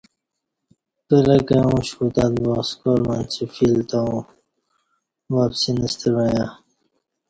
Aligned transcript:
پلہ 1.05 1.37
کہ 1.47 1.57
اوش 1.67 1.87
کوتت 1.97 2.33
با 2.43 2.55
سکال 2.69 3.01
منچی 3.07 3.43
فیل 3.55 3.79
تہ 3.89 3.99
اوں 4.05 4.21
وپسینستہ 5.33 6.09
وعیاں 6.15 6.49